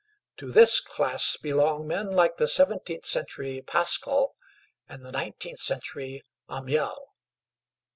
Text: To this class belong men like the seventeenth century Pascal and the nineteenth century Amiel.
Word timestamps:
To 0.37 0.51
this 0.51 0.79
class 0.79 1.37
belong 1.37 1.85
men 1.85 2.09
like 2.09 2.37
the 2.37 2.47
seventeenth 2.47 3.05
century 3.05 3.61
Pascal 3.61 4.33
and 4.89 5.05
the 5.05 5.11
nineteenth 5.11 5.59
century 5.59 6.23
Amiel. 6.49 7.13